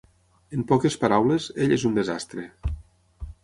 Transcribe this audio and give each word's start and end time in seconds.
En 0.59 0.63
poques 0.71 0.97
paraules, 1.03 1.47
ell 1.67 1.77
és 1.77 1.87
un 1.93 2.01
desastre. 2.03 2.51